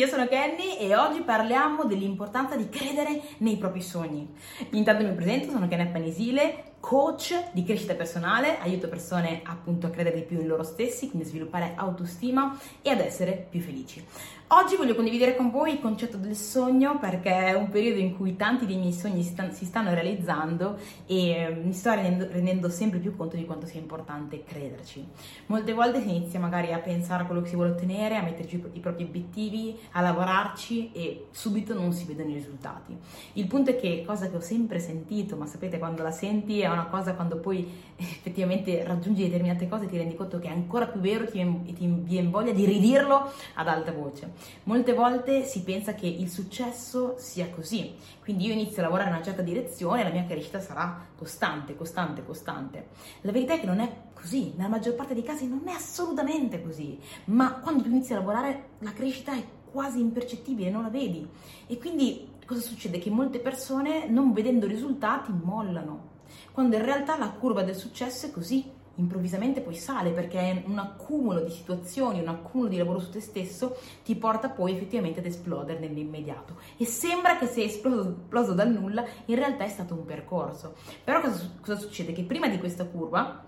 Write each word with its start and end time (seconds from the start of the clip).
io 0.00 0.06
sono 0.06 0.26
Kenny 0.26 0.78
e 0.78 0.96
oggi 0.96 1.20
parliamo 1.20 1.84
dell'importanza 1.84 2.56
di 2.56 2.70
credere 2.70 3.20
nei 3.38 3.58
propri 3.58 3.82
sogni. 3.82 4.26
Intanto 4.70 5.04
mi 5.04 5.12
presento, 5.12 5.50
sono 5.50 5.68
Kenny 5.68 5.92
Panisile, 5.92 6.69
coach 6.80 7.50
di 7.52 7.62
crescita 7.62 7.94
personale, 7.94 8.58
aiuto 8.58 8.88
persone 8.88 9.42
appunto 9.44 9.86
a 9.86 9.90
credere 9.90 10.16
di 10.16 10.22
più 10.22 10.40
in 10.40 10.46
loro 10.46 10.62
stessi, 10.62 11.08
quindi 11.08 11.28
a 11.28 11.30
sviluppare 11.30 11.74
autostima 11.76 12.58
e 12.82 12.90
ad 12.90 13.00
essere 13.00 13.46
più 13.48 13.60
felici. 13.60 14.04
Oggi 14.52 14.74
voglio 14.74 14.96
condividere 14.96 15.36
con 15.36 15.48
voi 15.48 15.74
il 15.74 15.80
concetto 15.80 16.16
del 16.16 16.34
sogno 16.34 16.98
perché 16.98 17.30
è 17.30 17.52
un 17.52 17.68
periodo 17.68 18.00
in 18.00 18.16
cui 18.16 18.34
tanti 18.34 18.66
dei 18.66 18.78
miei 18.78 18.92
sogni 18.92 19.22
si, 19.22 19.64
stanno, 19.64 19.94
realizzando 19.94 20.76
e 21.06 21.30
eh, 21.30 21.50
mi 21.50 21.72
sto 21.72 21.94
rendendo, 21.94 22.26
rendendo, 22.28 22.68
sempre 22.68 22.98
più 22.98 23.14
conto 23.16 23.36
di 23.36 23.44
quanto 23.44 23.66
sia 23.66 23.78
importante 23.78 24.42
crederci. 24.42 25.06
Molte 25.46 25.72
volte 25.72 26.02
si 26.02 26.08
inizia 26.08 26.40
magari 26.40 26.72
a 26.72 26.80
pensare 26.80 27.22
a 27.22 27.26
quello 27.26 27.42
che 27.42 27.48
si 27.48 27.54
vuole 27.54 27.70
ottenere, 27.70 28.16
a 28.16 28.22
metterci 28.22 28.60
i 28.72 28.80
propri 28.80 29.04
obiettivi, 29.04 29.78
a 29.92 30.00
lavorarci 30.00 30.90
e 30.94 31.26
subito 31.30 31.72
non 31.72 31.92
si 31.92 32.04
vedono 32.04 32.30
i 32.30 32.34
risultati. 32.34 32.98
Il 33.34 33.46
punto 33.46 33.70
è 33.70 33.76
che, 33.76 34.02
cosa 34.04 34.28
che 34.28 34.34
ho 34.34 34.40
sempre 34.40 34.80
sentito, 34.80 35.36
ma 35.36 35.46
sapete 35.46 35.78
quando 35.78 36.02
la 36.02 36.10
senti 36.10 36.58
è 36.58 36.66
una 36.72 36.86
cosa 36.86 37.14
quando 37.14 37.38
poi 37.38 37.68
effettivamente 37.96 38.82
raggiungi 38.84 39.24
determinate 39.24 39.68
cose 39.68 39.86
ti 39.86 39.96
rendi 39.96 40.14
conto 40.14 40.38
che 40.38 40.48
è 40.48 40.52
ancora 40.52 40.86
più 40.86 41.00
vero 41.00 41.24
e 41.24 41.30
ti, 41.30 41.72
ti 41.74 41.86
viene 41.86 42.28
voglia 42.28 42.52
di 42.52 42.64
ridirlo 42.64 43.30
ad 43.54 43.68
alta 43.68 43.92
voce. 43.92 44.32
Molte 44.64 44.94
volte 44.94 45.44
si 45.44 45.62
pensa 45.62 45.94
che 45.94 46.06
il 46.06 46.28
successo 46.28 47.14
sia 47.18 47.50
così, 47.50 47.94
quindi 48.22 48.46
io 48.46 48.52
inizio 48.52 48.78
a 48.78 48.86
lavorare 48.86 49.08
in 49.10 49.16
una 49.16 49.24
certa 49.24 49.42
direzione 49.42 50.00
e 50.00 50.04
la 50.04 50.10
mia 50.10 50.24
crescita 50.24 50.60
sarà 50.60 51.06
costante, 51.16 51.76
costante, 51.76 52.24
costante. 52.24 52.88
La 53.22 53.32
verità 53.32 53.54
è 53.54 53.60
che 53.60 53.66
non 53.66 53.80
è 53.80 53.90
così, 54.14 54.52
nella 54.56 54.68
maggior 54.68 54.94
parte 54.94 55.14
dei 55.14 55.22
casi 55.22 55.48
non 55.48 55.62
è 55.66 55.72
assolutamente 55.72 56.62
così, 56.62 56.98
ma 57.26 57.54
quando 57.54 57.82
tu 57.82 57.88
inizi 57.88 58.12
a 58.12 58.16
lavorare 58.16 58.64
la 58.78 58.92
crescita 58.92 59.34
è 59.34 59.44
quasi 59.70 60.00
impercettibile, 60.00 60.70
non 60.70 60.82
la 60.82 60.88
vedi. 60.88 61.26
E 61.66 61.78
quindi 61.78 62.28
cosa 62.44 62.60
succede? 62.60 62.98
Che 62.98 63.10
molte 63.10 63.38
persone 63.38 64.08
non 64.08 64.32
vedendo 64.32 64.66
risultati 64.66 65.32
mollano, 65.32 66.08
quando 66.52 66.76
in 66.76 66.84
realtà 66.84 67.16
la 67.18 67.30
curva 67.30 67.62
del 67.62 67.76
successo 67.76 68.26
è 68.26 68.30
così 68.30 68.78
improvvisamente 69.00 69.60
poi 69.60 69.74
sale 69.74 70.10
perché 70.10 70.62
un 70.66 70.78
accumulo 70.78 71.40
di 71.40 71.50
situazioni, 71.50 72.20
un 72.20 72.28
accumulo 72.28 72.68
di 72.68 72.76
lavoro 72.76 72.98
su 72.98 73.10
te 73.10 73.20
stesso 73.20 73.76
ti 74.04 74.14
porta 74.14 74.50
poi 74.50 74.72
effettivamente 74.72 75.20
ad 75.20 75.26
esplodere 75.26 75.78
nell'immediato 75.78 76.58
e 76.76 76.84
sembra 76.84 77.38
che 77.38 77.46
sia 77.46 77.64
esploso, 77.64 78.16
esploso 78.20 78.52
dal 78.52 78.70
nulla, 78.70 79.04
in 79.26 79.34
realtà 79.36 79.64
è 79.64 79.68
stato 79.68 79.94
un 79.94 80.04
percorso. 80.04 80.74
Però 81.02 81.20
cosa, 81.20 81.50
cosa 81.60 81.78
succede? 81.78 82.12
Che 82.12 82.22
prima 82.22 82.48
di 82.48 82.58
questa 82.58 82.84
curva 82.84 83.44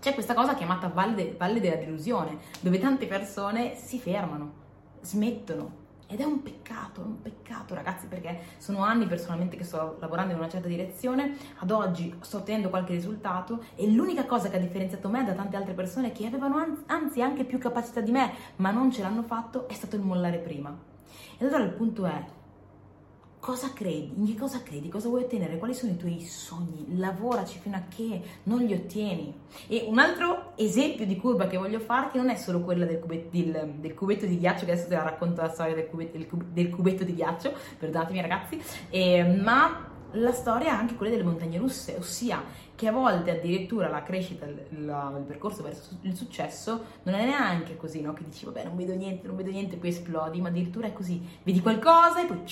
c'è 0.00 0.14
questa 0.14 0.34
cosa 0.34 0.54
chiamata 0.54 0.88
valle, 0.88 1.34
valle 1.36 1.60
della 1.60 1.76
delusione, 1.76 2.38
dove 2.60 2.78
tante 2.78 3.06
persone 3.06 3.74
si 3.76 3.98
fermano, 3.98 4.52
smettono, 5.00 5.84
ed 6.06 6.20
è 6.20 6.24
un 6.24 6.42
peccato, 6.42 7.02
è 7.02 7.04
un 7.04 7.20
peccato 7.20 7.74
ragazzi 7.74 8.06
perché 8.06 8.38
sono 8.58 8.82
anni 8.84 9.06
personalmente 9.06 9.56
che 9.56 9.64
sto 9.64 9.96
lavorando 10.00 10.32
in 10.32 10.38
una 10.38 10.48
certa 10.48 10.68
direzione, 10.68 11.36
ad 11.58 11.70
oggi 11.70 12.14
sto 12.20 12.38
ottenendo 12.38 12.68
qualche 12.68 12.92
risultato 12.92 13.64
e 13.74 13.90
l'unica 13.90 14.24
cosa 14.24 14.48
che 14.48 14.56
ha 14.56 14.60
differenziato 14.60 15.08
me 15.08 15.24
da 15.24 15.32
tante 15.32 15.56
altre 15.56 15.74
persone 15.74 16.12
che 16.12 16.26
avevano 16.26 16.84
anzi 16.86 17.22
anche 17.22 17.44
più 17.44 17.58
capacità 17.58 18.00
di 18.00 18.12
me 18.12 18.32
ma 18.56 18.70
non 18.70 18.90
ce 18.90 19.02
l'hanno 19.02 19.22
fatto 19.22 19.68
è 19.68 19.72
stato 19.74 19.96
il 19.96 20.02
mollare 20.02 20.38
prima. 20.38 20.74
E 21.38 21.44
allora 21.44 21.62
il 21.62 21.70
punto 21.70 22.06
è, 22.06 22.24
cosa 23.46 23.72
credi, 23.72 24.12
in 24.16 24.26
che 24.26 24.34
cosa 24.34 24.60
credi, 24.60 24.88
cosa 24.88 25.06
vuoi 25.06 25.22
ottenere, 25.22 25.56
quali 25.56 25.72
sono 25.72 25.92
i 25.92 25.96
tuoi 25.96 26.20
sogni, 26.22 26.98
lavoraci 26.98 27.60
fino 27.60 27.76
a 27.76 27.82
che 27.88 28.20
non 28.42 28.58
li 28.58 28.74
ottieni. 28.74 29.32
E 29.68 29.84
un 29.86 30.00
altro 30.00 30.54
esempio 30.56 31.06
di 31.06 31.16
curva 31.16 31.46
che 31.46 31.56
voglio 31.56 31.78
farti 31.78 32.16
non 32.16 32.28
è 32.28 32.34
solo 32.34 32.62
quella 32.62 32.84
del 32.84 32.98
cubetto, 32.98 33.28
del, 33.30 33.74
del 33.76 33.94
cubetto 33.94 34.26
di 34.26 34.36
ghiaccio, 34.40 34.64
che 34.64 34.72
adesso 34.72 34.88
te 34.88 34.96
la 34.96 35.04
racconto 35.04 35.42
la 35.42 35.48
storia 35.48 35.76
del 35.76 35.86
cubetto, 35.86 36.18
del, 36.50 36.70
cubetto 36.70 37.04
di 37.04 37.14
ghiaccio, 37.14 37.52
perdonatemi 37.78 38.20
ragazzi, 38.20 38.60
eh, 38.90 39.22
ma 39.22 39.90
la 40.10 40.32
storia 40.32 40.70
è 40.70 40.74
anche 40.74 40.96
quella 40.96 41.12
delle 41.12 41.22
montagne 41.22 41.58
russe, 41.58 41.94
ossia 41.96 42.42
che 42.74 42.88
a 42.88 42.92
volte 42.92 43.30
addirittura 43.30 43.88
la 43.88 44.02
crescita, 44.02 44.44
il, 44.46 44.60
il 44.70 45.24
percorso 45.24 45.62
verso 45.62 45.96
il 46.00 46.16
successo 46.16 46.82
non 47.04 47.14
è 47.14 47.24
neanche 47.24 47.76
così, 47.76 48.00
no? 48.00 48.12
Che 48.12 48.24
dici 48.24 48.44
vabbè 48.44 48.64
non 48.64 48.74
vedo 48.74 48.94
niente, 48.94 49.28
non 49.28 49.36
vedo 49.36 49.52
niente, 49.52 49.76
poi 49.76 49.90
esplodi, 49.90 50.40
ma 50.40 50.48
addirittura 50.48 50.88
è 50.88 50.92
così, 50.92 51.24
vedi 51.44 51.60
qualcosa 51.60 52.22
e 52.22 52.26
poi 52.26 52.42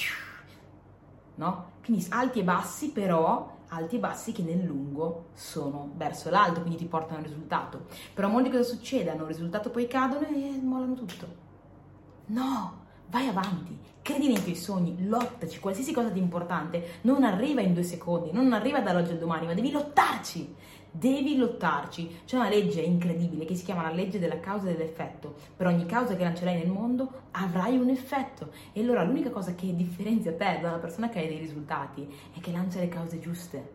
no? 1.37 1.73
Quindi 1.85 2.07
alti 2.11 2.41
e 2.41 2.45
bassi, 2.45 2.91
però 2.91 3.53
alti 3.69 3.97
e 3.97 3.99
bassi 3.99 4.33
che 4.33 4.43
nel 4.43 4.65
lungo 4.65 5.27
sono 5.35 5.91
verso 5.97 6.31
l'alto, 6.31 6.61
quindi 6.61 6.79
ti 6.79 6.87
portano 6.87 7.19
al 7.19 7.25
risultato. 7.25 7.87
Però 8.15 8.29
molti 8.29 8.51
cosa 8.51 8.63
succede? 8.63 9.11
Hanno 9.11 9.23
un 9.23 9.29
risultato, 9.29 9.71
poi 9.71 9.87
cadono 9.87 10.27
e 10.27 10.61
mollano 10.63 10.95
tutto. 10.95 11.43
No, 12.27 12.84
vai 13.09 13.29
avanti, 13.29 13.79
credi 14.03 14.27
nei 14.29 14.43
tuoi 14.43 14.55
sogni, 14.55 15.07
lottaci, 15.07 15.61
qualsiasi 15.61 15.93
cosa 15.93 16.11
di 16.11 16.19
importante 16.19 16.99
non 17.03 17.25
arriva 17.25 17.61
in 17.61 17.73
due 17.73 17.83
secondi, 17.83 18.31
non 18.33 18.53
arriva 18.53 18.81
dall'oggi 18.81 19.13
al 19.13 19.19
domani, 19.19 19.47
ma 19.47 19.55
devi 19.55 19.71
lottarci. 19.71 20.55
Devi 20.97 21.37
lottarci. 21.37 22.21
C'è 22.25 22.37
una 22.37 22.49
legge 22.49 22.81
incredibile 22.81 23.45
che 23.45 23.57
si 23.57 23.65
chiama 23.65 23.83
la 23.83 23.91
legge 23.91 24.21
della 24.21 24.39
causa 24.39 24.69
e 24.69 24.77
dell'effetto. 24.77 25.35
Per 25.57 25.67
ogni 25.67 25.87
causa 25.87 26.15
che 26.15 26.23
lancerai 26.23 26.57
nel 26.57 26.71
mondo 26.71 27.23
avrai 27.33 27.77
un 27.77 27.89
effetto. 27.89 28.53
E 28.73 28.81
allora 28.81 29.03
l'unica 29.03 29.31
cosa 29.31 29.57
che 29.57 29.75
differenzia 29.75 30.35
te 30.35 30.61
da 30.63 30.69
una 30.69 30.79
persona 30.79 31.09
che 31.09 31.19
ha 31.19 31.27
dei 31.27 31.39
risultati 31.39 32.07
è 32.33 32.39
che 32.39 32.53
lancia 32.53 32.79
le 32.79 32.89
cause 32.89 33.19
giuste, 33.19 33.73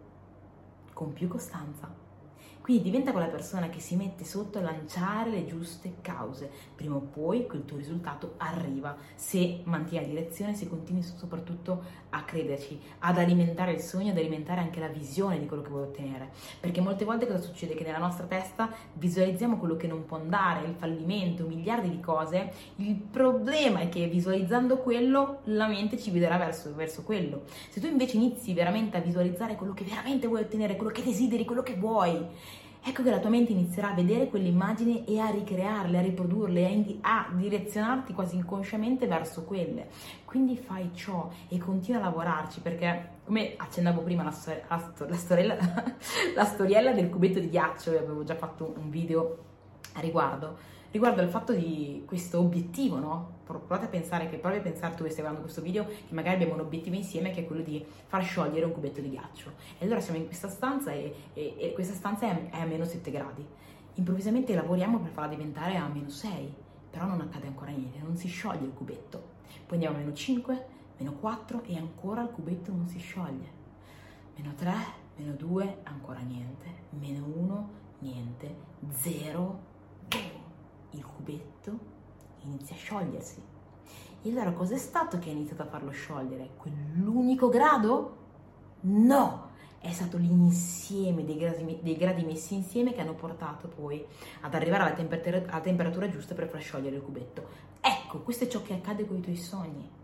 con 0.93 1.11
più 1.11 1.27
costanza. 1.27 2.08
Quindi 2.69 2.87
diventa 2.87 3.11
quella 3.13 3.29
persona 3.29 3.67
che 3.69 3.79
si 3.79 3.95
mette 3.95 4.23
sotto 4.23 4.59
a 4.59 4.61
lanciare 4.61 5.31
le 5.31 5.47
giuste 5.47 5.95
cause. 6.01 6.51
Prima 6.75 6.97
o 6.97 6.99
poi 6.99 7.47
quel 7.47 7.65
tuo 7.65 7.77
risultato 7.77 8.35
arriva 8.37 8.95
se 9.15 9.61
mantieni 9.63 10.05
la 10.05 10.19
direzione, 10.19 10.53
se 10.53 10.69
continui 10.69 11.01
soprattutto 11.01 11.81
a 12.11 12.21
crederci, 12.21 12.79
ad 12.99 13.17
alimentare 13.17 13.71
il 13.71 13.79
sogno, 13.79 14.11
ad 14.11 14.17
alimentare 14.19 14.61
anche 14.61 14.79
la 14.79 14.87
visione 14.87 15.39
di 15.39 15.47
quello 15.47 15.63
che 15.63 15.69
vuoi 15.69 15.81
ottenere. 15.81 16.29
Perché 16.59 16.79
molte 16.79 17.05
volte 17.05 17.25
cosa 17.25 17.39
succede? 17.39 17.73
Che 17.73 17.83
nella 17.83 17.97
nostra 17.97 18.27
testa 18.27 18.71
visualizziamo 18.93 19.57
quello 19.57 19.75
che 19.75 19.87
non 19.87 20.05
può 20.05 20.17
andare, 20.17 20.67
il 20.67 20.75
fallimento, 20.75 21.47
miliardi 21.47 21.89
di 21.89 21.99
cose. 21.99 22.53
Il 22.75 22.93
problema 22.93 23.79
è 23.79 23.89
che 23.89 24.05
visualizzando 24.05 24.77
quello 24.77 25.39
la 25.45 25.65
mente 25.65 25.97
ci 25.97 26.11
guiderà 26.11 26.37
verso, 26.37 26.75
verso 26.75 27.01
quello. 27.01 27.45
Se 27.71 27.79
tu 27.79 27.87
invece 27.87 28.17
inizi 28.17 28.53
veramente 28.53 28.97
a 28.97 29.01
visualizzare 29.01 29.55
quello 29.55 29.73
che 29.73 29.83
veramente 29.83 30.27
vuoi 30.27 30.41
ottenere, 30.41 30.75
quello 30.75 30.91
che 30.91 31.01
desideri, 31.01 31.45
quello 31.45 31.63
che 31.63 31.73
vuoi, 31.73 32.27
ecco 32.81 33.03
che 33.03 33.09
la 33.09 33.19
tua 33.19 33.29
mente 33.29 33.51
inizierà 33.51 33.91
a 33.91 33.93
vedere 33.93 34.27
quelle 34.27 34.47
immagini 34.47 35.05
e 35.05 35.19
a 35.19 35.29
ricrearle, 35.29 35.97
a 35.97 36.01
riprodurle, 36.01 36.65
a, 36.65 36.69
indi- 36.69 36.99
a, 37.01 37.29
direzionarti 37.31 38.13
quasi 38.13 38.35
inconsciamente 38.35 39.07
verso 39.07 39.43
quelle. 39.43 39.89
Quindi 40.25 40.57
fai 40.57 40.91
ciò 40.93 41.29
e 41.47 41.57
continua 41.57 41.99
a 41.99 42.03
lavorarci 42.05 42.61
perché, 42.61 43.17
come 43.25 43.53
accennavo 43.57 44.01
prima, 44.01 44.23
la, 44.23 44.31
stor- 44.31 44.63
la, 44.67 44.77
stor- 44.77 45.09
la, 45.09 45.15
storiella, 45.15 45.57
la 46.35 46.45
storiella 46.45 46.91
del 46.91 47.09
cubetto 47.09 47.39
di 47.39 47.49
ghiaccio, 47.49 47.91
avevo 47.91 48.23
già 48.23 48.35
fatto 48.35 48.73
un 48.77 48.89
video 48.89 49.47
a 49.99 50.01
riguardo 50.01 50.77
riguardo 50.91 51.21
al 51.21 51.29
fatto 51.29 51.53
di 51.53 52.03
questo 52.05 52.39
obiettivo, 52.39 52.97
no? 52.97 53.37
Provate 53.43 53.85
a 53.85 53.89
pensare 53.89 54.29
che 54.29 54.37
provi 54.37 54.57
a 54.57 54.61
pensare 54.61 54.95
tu 54.95 55.03
che 55.03 55.09
stai 55.09 55.21
guardando 55.21 55.41
questo 55.41 55.61
video 55.61 55.85
che 55.85 56.13
magari 56.13 56.35
abbiamo 56.35 56.53
un 56.53 56.61
obiettivo 56.61 56.95
insieme 56.95 57.31
che 57.31 57.41
è 57.41 57.45
quello 57.45 57.61
di 57.61 57.83
far 58.07 58.23
sciogliere 58.23 58.65
un 58.65 58.71
cubetto 58.71 59.01
di 59.01 59.09
ghiaccio. 59.09 59.51
E 59.77 59.85
allora 59.85 59.99
siamo 59.99 60.19
in 60.19 60.25
questa 60.25 60.49
stanza 60.49 60.91
e, 60.91 61.13
e, 61.33 61.55
e 61.57 61.73
questa 61.73 61.93
stanza 61.93 62.27
è, 62.27 62.49
è 62.49 62.59
a 62.59 62.65
meno 62.65 62.85
7 62.85 63.11
gradi. 63.11 63.45
Improvvisamente 63.95 64.53
lavoriamo 64.55 64.99
per 64.99 65.11
farla 65.11 65.29
diventare 65.29 65.75
a 65.75 65.87
meno 65.87 66.09
6, 66.09 66.53
però 66.89 67.05
non 67.05 67.21
accade 67.21 67.47
ancora 67.47 67.71
niente, 67.71 67.99
non 67.99 68.15
si 68.15 68.27
scioglie 68.27 68.65
il 68.65 68.73
cubetto. 68.73 69.37
Poi 69.65 69.73
andiamo 69.73 69.95
a 69.95 69.99
meno 69.99 70.13
5, 70.13 70.65
meno 70.97 71.13
4 71.13 71.63
e 71.65 71.77
ancora 71.77 72.21
il 72.21 72.29
cubetto 72.29 72.71
non 72.71 72.87
si 72.87 72.99
scioglie. 72.99 73.57
Meno 74.37 74.53
3, 74.55 74.73
meno 75.17 75.33
2, 75.33 75.79
ancora 75.83 76.19
niente. 76.19 76.65
Meno 76.91 77.25
1, 77.25 77.69
niente. 77.99 78.55
0, 78.89 79.68
il 80.91 81.05
cubetto 81.05 81.77
inizia 82.43 82.75
a 82.75 82.79
sciogliersi. 82.79 83.41
E 84.21 84.29
allora 84.29 84.51
cos'è 84.51 84.77
stato 84.77 85.17
che 85.19 85.29
ha 85.29 85.33
iniziato 85.33 85.61
a 85.61 85.65
farlo 85.65 85.91
sciogliere? 85.91 86.49
Quell'unico 86.57 87.49
grado? 87.49 88.17
No! 88.81 89.47
È 89.79 89.91
stato 89.91 90.17
l'insieme 90.17 91.23
dei 91.23 91.37
gradi, 91.37 91.79
dei 91.81 91.95
gradi 91.95 92.25
messi 92.25 92.53
insieme 92.53 92.91
che 92.91 92.99
hanno 92.99 93.13
portato 93.13 93.69
poi 93.69 94.05
ad 94.41 94.53
arrivare 94.53 94.83
alla 94.83 94.93
temperatura, 94.93 95.37
alla 95.47 95.61
temperatura 95.61 96.09
giusta 96.09 96.35
per 96.35 96.49
far 96.49 96.59
sciogliere 96.59 96.97
il 96.97 97.01
cubetto. 97.01 97.47
Ecco, 97.79 98.19
questo 98.19 98.43
è 98.43 98.47
ciò 98.47 98.61
che 98.61 98.73
accade 98.73 99.05
con 99.07 99.15
i 99.15 99.21
tuoi 99.21 99.37
sogni 99.37 99.97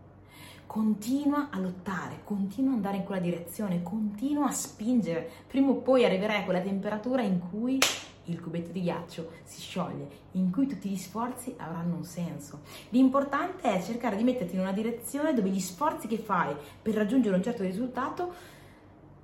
continua 0.66 1.48
a 1.50 1.58
lottare, 1.58 2.20
continua 2.24 2.70
ad 2.70 2.76
andare 2.76 2.96
in 2.98 3.04
quella 3.04 3.20
direzione, 3.20 3.82
continua 3.82 4.48
a 4.48 4.52
spingere. 4.52 5.30
Prima 5.46 5.70
o 5.70 5.76
poi 5.76 6.04
arriverai 6.04 6.40
a 6.40 6.44
quella 6.44 6.60
temperatura 6.60 7.22
in 7.22 7.40
cui 7.48 7.78
il 8.26 8.40
cubetto 8.40 8.70
di 8.70 8.82
ghiaccio 8.82 9.30
si 9.44 9.60
scioglie, 9.60 10.08
in 10.32 10.50
cui 10.50 10.66
tutti 10.66 10.88
gli 10.88 10.96
sforzi 10.96 11.54
avranno 11.58 11.96
un 11.96 12.04
senso. 12.04 12.60
L'importante 12.90 13.72
è 13.72 13.82
cercare 13.82 14.16
di 14.16 14.24
metterti 14.24 14.54
in 14.54 14.60
una 14.60 14.72
direzione 14.72 15.34
dove 15.34 15.48
gli 15.48 15.60
sforzi 15.60 16.06
che 16.06 16.18
fai 16.18 16.54
per 16.80 16.94
raggiungere 16.94 17.36
un 17.36 17.42
certo 17.42 17.62
risultato 17.62 18.54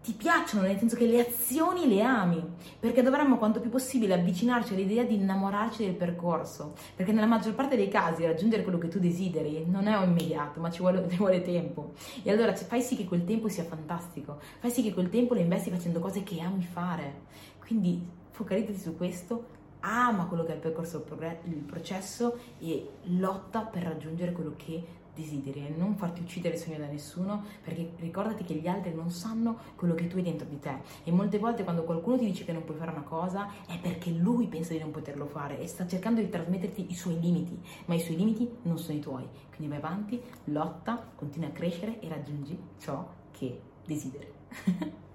ti 0.03 0.15
piacciono, 0.15 0.63
nel 0.67 0.79
senso 0.79 0.97
che 0.97 1.07
le 1.07 1.21
azioni 1.21 1.87
le 1.87 2.03
ami, 2.03 2.43
perché 2.81 3.03
dovremmo 3.03 3.39
quanto 3.39 3.61
più 3.61 3.71
possibile 3.71 4.15
avvicinarci 4.15 4.75
all'idea 4.75 5.05
di 5.05 5.15
innamorarci 5.15 5.85
del 5.85 5.95
percorso, 5.95 6.75
perché 6.97 7.13
nella 7.13 7.27
maggior 7.27 7.55
parte 7.55 7.77
dei 7.77 7.87
casi 7.87 8.27
raggiungere 8.27 8.65
quello 8.65 8.79
che 8.79 8.89
tu 8.89 8.99
desideri 8.99 9.65
non 9.65 9.87
è 9.87 10.05
immediato, 10.05 10.59
ma 10.59 10.71
ci 10.71 10.81
vuole, 10.81 11.07
ci 11.09 11.19
vuole 11.19 11.41
tempo. 11.43 11.93
E 12.25 12.33
allora 12.33 12.53
fai 12.53 12.83
sì 12.83 12.97
che 12.97 13.05
quel 13.05 13.25
tempo 13.25 13.49
sia 13.49 13.63
fantastico, 13.63 14.41
fai 14.59 14.73
sì 14.73 14.83
che 14.83 14.93
quel 14.93 15.09
tempo 15.09 15.35
lo 15.35 15.41
investi 15.41 15.71
facendo 15.71 16.01
cose 16.01 16.25
che 16.25 16.41
ami 16.41 16.65
fare. 16.65 17.21
Quindi 17.61 18.05
focalizzati 18.33 18.79
su 18.79 18.97
questo, 18.97 19.61
ama 19.81 20.27
quello 20.27 20.45
che 20.45 20.53
è 20.53 20.55
il 20.55 20.61
percorso, 20.61 21.05
il 21.45 21.55
processo 21.55 22.39
e 22.59 22.89
lotta 23.05 23.61
per 23.61 23.85
raggiungere 23.85 24.33
quello 24.33 24.55
che 24.57 25.01
desideri 25.15 25.67
e 25.67 25.75
non 25.77 25.95
farti 25.97 26.23
uccidere 26.23 26.55
il 26.55 26.61
sogno 26.61 26.79
da 26.79 26.87
nessuno 26.87 27.45
perché 27.63 27.93
ricordati 27.99 28.45
che 28.45 28.55
gli 28.55 28.67
altri 28.67 28.95
non 28.95 29.11
sanno 29.11 29.59
quello 29.77 29.95
che 29.95 30.07
tu 30.07 30.17
hai 30.17 30.23
dentro 30.23 30.47
di 30.47 30.59
te. 30.59 30.79
E 31.05 31.13
molte 31.13 31.39
volte 31.39 31.65
quando 31.65 31.85
qualcuno 31.85 32.19
ti 32.19 32.25
dice 32.25 32.45
che 32.45 32.53
non 32.53 32.65
puoi 32.65 32.79
fare 32.79 32.91
una 32.91 33.03
cosa 33.03 33.49
è 33.67 33.79
perché 33.79 34.11
lui 34.11 34.47
pensa 34.47 34.73
di 34.73 34.79
non 34.79 34.91
poterlo 34.91 35.27
fare 35.27 35.59
e 35.59 35.67
sta 35.67 35.87
cercando 35.87 36.21
di 36.21 36.29
trasmetterti 36.29 36.91
i 36.91 36.95
suoi 36.95 37.21
limiti 37.21 37.61
ma 37.87 37.95
i 37.95 38.01
suoi 38.01 38.17
limiti 38.17 38.49
non 38.63 38.79
sono 38.79 38.97
i 38.97 39.01
tuoi. 39.01 39.29
Quindi 39.55 39.69
vai 39.69 39.79
avanti, 39.85 40.21
lotta, 40.45 41.11
continua 41.15 41.49
a 41.49 41.53
crescere 41.53 42.01
e 42.01 42.09
raggiungi 42.09 42.59
ciò 42.79 43.07
che 43.31 43.61
desideri 43.85 44.31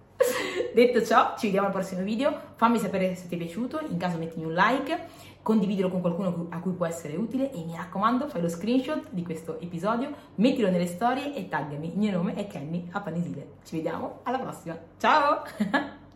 Detto 0.73 1.03
ciò, 1.03 1.33
ci 1.38 1.47
vediamo 1.47 1.67
al 1.67 1.73
prossimo 1.73 2.03
video. 2.03 2.39
Fammi 2.55 2.77
sapere 2.77 3.15
se 3.15 3.27
ti 3.27 3.35
è 3.35 3.38
piaciuto, 3.38 3.79
in 3.89 3.97
caso 3.97 4.17
mettimi 4.17 4.45
un 4.45 4.53
like, 4.53 5.07
condividilo 5.41 5.89
con 5.89 6.01
qualcuno 6.01 6.47
a 6.49 6.59
cui 6.59 6.73
può 6.73 6.85
essere 6.85 7.15
utile 7.15 7.51
e 7.51 7.63
mi 7.63 7.75
raccomando 7.75 8.27
fai 8.27 8.41
lo 8.41 8.49
screenshot 8.49 9.07
di 9.09 9.23
questo 9.23 9.59
episodio, 9.59 10.11
mettilo 10.35 10.69
nelle 10.69 10.88
storie 10.88 11.33
e 11.35 11.47
taggami. 11.47 11.94
Il 11.94 11.97
mio 11.97 12.11
nome 12.11 12.33
è 12.35 12.47
Kenny 12.47 12.88
Apanesile. 12.91 13.53
Ci 13.63 13.75
vediamo 13.75 14.19
alla 14.23 14.39
prossima. 14.39 14.77
Ciao! 14.97 15.44